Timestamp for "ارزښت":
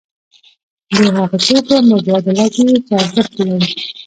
3.01-3.31